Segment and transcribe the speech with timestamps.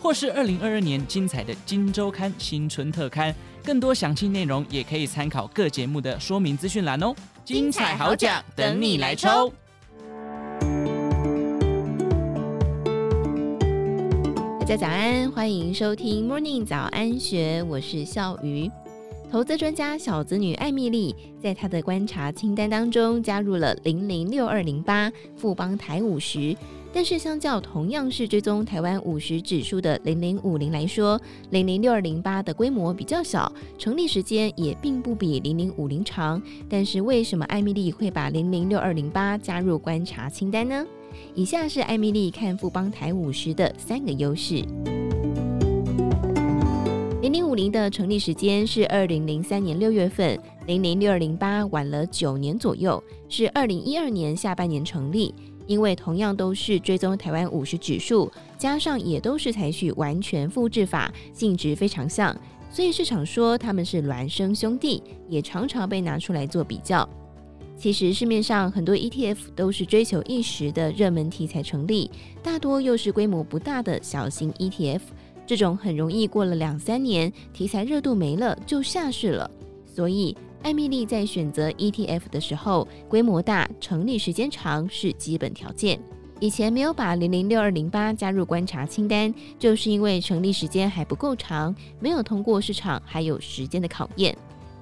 [0.00, 3.34] 或是二零二二年精彩的《金周刊》新春特刊。
[3.62, 7.14] 更多详细内容也可以参考各节目的说明资讯栏哦。
[7.44, 9.52] 精彩好奖等你来抽！
[14.60, 18.70] 大家早安，欢迎收听 Morning 早安学，我是笑鱼。
[19.30, 26.56] 投资专家小子女艾米丽在她的观察清单当中加入了零零六二零八富邦台五十。
[26.92, 31.18] 但是，相较同样是追踪台湾五十指数的零零五零来说，
[31.50, 36.42] 零零六二零八的规模比较小，成立时间也并不比零零五零长。
[36.68, 40.84] 但是，为什么艾米丽会把零零六二零八加入观察清单呢？
[41.34, 44.64] 以下是艾米丽看富邦台五十的三个优势。
[47.22, 55.32] 零零五零的成立时间是二零零三年六月份，零零六二零八晚了九年左右，是二零一二年下半年成立。
[55.70, 62.36] 因为同样都是追踪台湾五十指数，加上也都是采取完全复制法，性质非常像，
[62.72, 67.08] 所以市场说他们是孪生兄弟，也常常被拿出来做比较。
[67.76, 72.10] 其实市面上很多 ETF 都是追求一时的热门题材成立，
[72.42, 75.02] 大多又是规模不大的小型 ETF，
[75.46, 79.48] 这种很容易过了两三年，题材热度没了就下市了，
[79.86, 80.36] 所以。
[80.62, 85.98] 艾米丽在选择 ETF 的时候，规模大、成立时间长是基本条件。
[86.38, 94.36] 以前没有把零零六二零八加入观察清单，就是因为成立时间还不够长，没有通过市场还有时间的考验。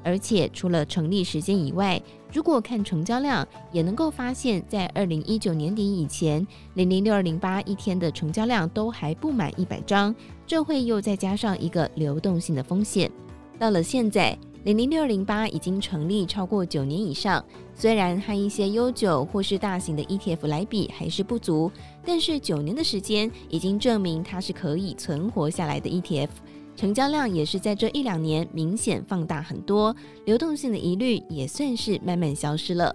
[0.04, 2.00] 而且除了成立时间以外，
[2.32, 10.14] 如果看成交量，也能够发现，在二零一九年底以前，零零六二零八一天的成交量都还不满一百张，
[10.46, 13.10] 这会又再加上一个流动性的风险。
[13.58, 14.36] 到了现在。
[14.68, 17.42] 零零六二零八已经成立超过九年以上，
[17.74, 21.72] 虽然和一些悠久或是大型的 ETF 来比还是不足，
[22.04, 26.28] 但是九年的时间已经证明它是可以存活下来的 ETF，
[26.76, 29.96] 成交量也是在这一两年明显放大很多，
[30.26, 32.94] 流动性的疑虑也算是慢慢消失了。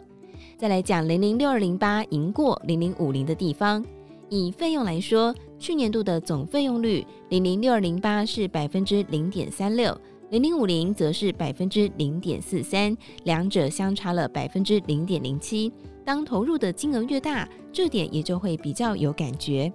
[0.55, 3.83] 再来讲零零六二零八赢过零零五零的地方，
[4.29, 9.99] 以费用来说，去年度的总费用率零零六二零八是百分之零点三六。
[10.33, 15.71] 零零五零则是百分之零点四三，两者相差了百分之零点零七。
[16.03, 19.71] 当投入的金额越大，这点也就会比较有感觉。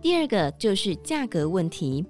[0.00, 2.06] 第二个就是价格问题，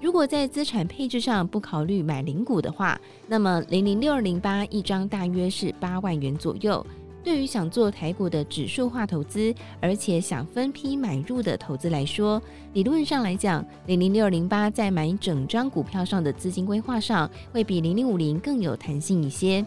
[0.00, 2.96] 如果在资产配置上不考虑买零股的话，
[3.26, 6.86] 那么零零六二零八一张大约是八万元左右。
[7.24, 12.40] 对于想做台股的指数化投资，而且想分批买入的投资来说，
[12.74, 19.64] 理论上来讲，零零六二零八在买整张股票上的资金规划上，会比零零五零更有弹性一些。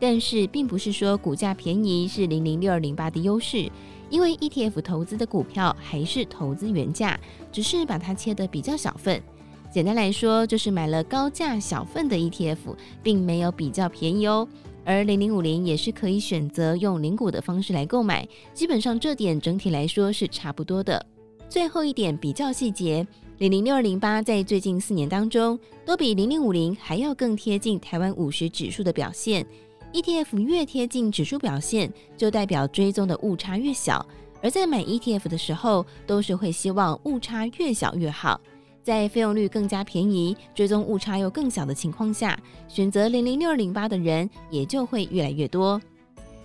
[0.00, 3.70] 但是，并不是说股价便宜是零零六二零八的优势，
[4.08, 7.20] 因为 ETF 投资的股票还是投资原价，
[7.52, 9.22] 只是把它切得比较小份。
[9.70, 12.56] 简单来说，就是买了高价小份的 ETF，
[13.02, 14.48] 并没有比较便宜哦。
[14.84, 21.04] 而零零五零也是可以选择用零股的方式来购买，基本上这点整体来说是差不多的。
[21.48, 23.06] 最后一点比较细节，
[23.38, 29.46] 零零六二零八在最近四年当中都比零零五零还要更贴近台湾五十指数的表现。
[29.92, 34.04] ETF 越贴近指数表现，就代表追踪的误差越小，
[34.42, 38.40] 而在买 ETF 的时候，都是会希望误差越小越好。
[38.84, 45.80] 在费用率更加便宜、追踪误差又更小的情况下，选择零零六二零八的人也就会越来越多。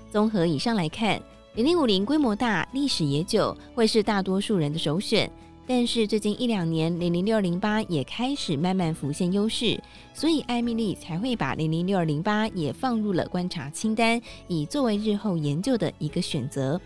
[0.09, 1.21] 综合以上来看，
[1.55, 5.29] 零零五零规模大、历史也久，会是大多数人的首选。
[5.67, 9.79] 但是最近一两年，零零六二零八也开始慢慢浮现优势，
[10.15, 16.79] 所以艾米丽才会把零零六二零八也放入了观察清单，以作为日后研究的一个选择。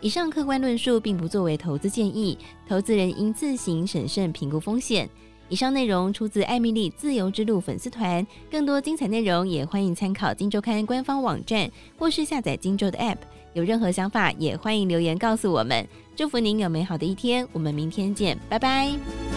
[0.00, 2.38] 以上客观论述并不作为投资建议，
[2.68, 5.08] 投资人应自行审慎评估风险。
[5.48, 13.16] 以上内容出自艾米丽自由之路粉丝团，更多精彩内容也欢迎参考《金周刊》官方网站或是下载《金周》的 App。
[13.54, 15.88] 有任何想法也欢迎留言告诉我们。
[16.14, 19.27] 祝福您有美好的一天，我们明天见，拜拜。